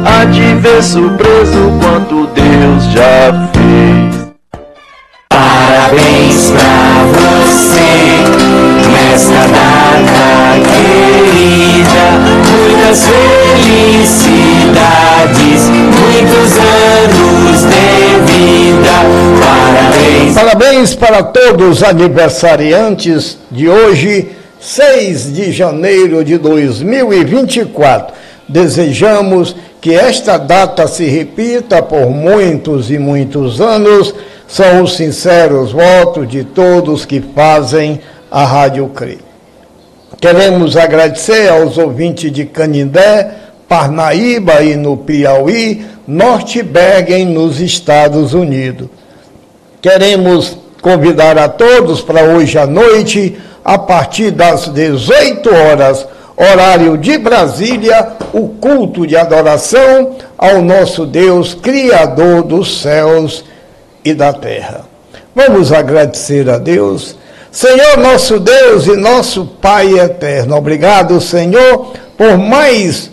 [0.04, 4.30] há de ver surpreso quanto Deus já fez.
[5.30, 7.90] Parabéns pra você
[8.92, 10.29] nesta data.
[12.90, 14.50] Muitas felicidades,
[15.68, 17.86] muitos anos de
[18.26, 18.96] vida.
[19.38, 20.34] Parabéns.
[20.34, 28.12] Parabéns para todos os aniversariantes de hoje, 6 de janeiro de 2024.
[28.48, 34.12] Desejamos que esta data se repita por muitos e muitos anos.
[34.48, 39.29] São os sinceros votos de todos que fazem a Rádio CRI.
[40.20, 43.30] Queremos agradecer aos ouvintes de Canindé,
[43.66, 48.88] Parnaíba e no Piauí, Norte Bergen nos Estados Unidos.
[49.80, 56.06] Queremos convidar a todos para hoje à noite, a partir das 18 horas,
[56.36, 63.42] horário de Brasília, o culto de adoração ao nosso Deus, Criador dos céus
[64.04, 64.84] e da terra.
[65.34, 67.16] Vamos agradecer a Deus.
[67.50, 73.10] Senhor nosso Deus e nosso Pai eterno, obrigado, Senhor, por mais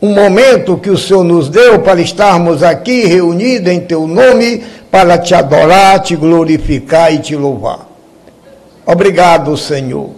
[0.00, 5.18] um momento que o Senhor nos deu para estarmos aqui reunidos em Teu nome, para
[5.18, 7.88] te adorar, te glorificar e te louvar.
[8.86, 10.10] Obrigado, Senhor.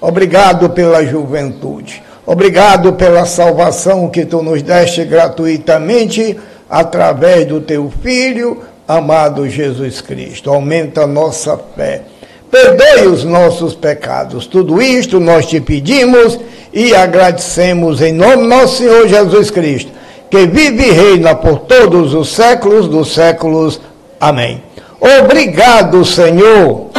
[0.00, 2.02] Obrigado pela juventude.
[2.26, 6.38] Obrigado pela salvação que tu nos deste gratuitamente
[6.70, 10.50] através do teu Filho, amado Jesus Cristo.
[10.50, 12.02] Aumenta a nossa fé.
[12.50, 14.46] Perdoe os nossos pecados.
[14.46, 16.38] Tudo isto nós te pedimos
[16.72, 19.90] e agradecemos em nome do nosso Senhor Jesus Cristo,
[20.30, 23.80] que vive e reina por todos os séculos dos séculos.
[24.20, 24.62] Amém.
[25.00, 26.90] Obrigado, Senhor.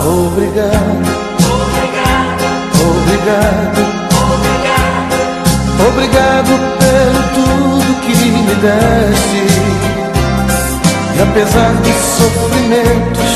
[0.00, 1.08] Obrigado,
[1.68, 2.52] obrigado,
[2.88, 3.80] obrigado,
[5.88, 9.57] obrigado pelo tudo que me deste.
[11.20, 13.30] Apesar dos sofrimentos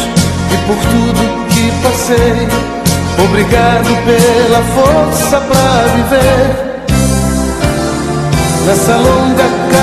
[0.52, 2.48] e por tudo que passei,
[3.24, 6.72] obrigado pela força para viver
[8.66, 9.82] nessa longa caminhada.